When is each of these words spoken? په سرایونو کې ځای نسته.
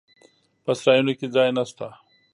په 0.63 0.71
سرایونو 0.79 1.13
کې 1.19 1.27
ځای 1.35 1.49
نسته. 1.57 1.87